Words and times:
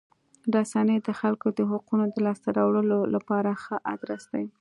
رسنۍ 0.55 0.97
د 1.03 1.09
خلکو 1.19 1.47
د 1.57 1.59
حقوقو 1.71 1.93
د 2.13 2.17
لاسته 2.25 2.49
راوړلو 2.57 2.99
لپاره 3.15 3.51
ښه 3.63 3.75
ادرس 3.93 4.23
دی. 4.33 4.45